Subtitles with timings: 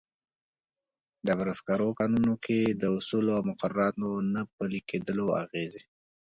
[1.25, 5.81] ډبرو سکرو کانونو کې د اصولو او مقرراتو نه پلي کېدلو اغېزې.